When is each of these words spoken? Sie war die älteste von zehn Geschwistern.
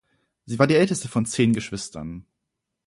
Sie 0.47 0.57
war 0.57 0.65
die 0.65 0.73
älteste 0.73 1.07
von 1.09 1.27
zehn 1.27 1.53
Geschwistern. 1.53 2.25